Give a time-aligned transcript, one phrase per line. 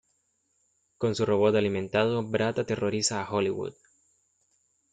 [0.97, 3.75] Con su robot alimentado, Bratt aterroriza a Hollywood.